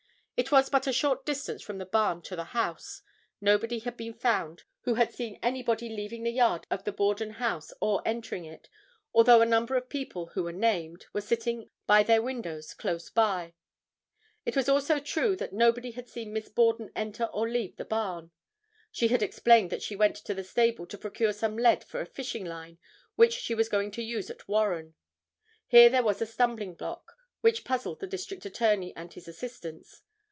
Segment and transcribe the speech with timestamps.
[0.37, 3.03] It was but a short distance from the barn to the house.
[3.39, 7.71] Nobody had been found who had seen anybody leaving the yard of the Borden house
[7.79, 8.67] or entering it,
[9.13, 13.53] although a number of people, who were named, were sitting by their windows close by.
[14.43, 18.31] It was also true that nobody had seen Miss Borden enter or leave the barn.
[18.91, 22.05] She had explained that she went to the stable to procure some lead for a
[22.07, 22.79] fish line,
[23.15, 24.95] which she was going to use at Warren.
[25.67, 30.01] Here there was a stumbling block which puzzled the District Attorney and his assistants.